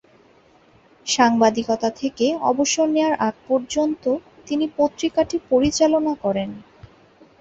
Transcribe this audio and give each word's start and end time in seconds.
সাংবাদিকতা 1.07 1.89
থেকে 2.01 2.25
অবসর 2.49 2.87
নেওয়ার 2.89 3.15
আগ 3.27 3.35
পর্যন্ত 3.47 4.03
তিনি 4.47 4.65
পত্রিকাটি 4.77 5.35
পরিচালনা 5.51 6.13
করেন। 6.23 6.49